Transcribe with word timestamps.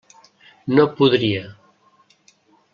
No 0.79 0.85
podria. 1.01 1.45